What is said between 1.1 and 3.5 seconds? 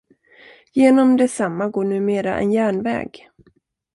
detsamma går numera en järnväg.